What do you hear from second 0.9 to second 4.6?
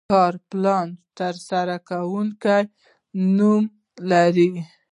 د ترسره کوونکي نوم لري.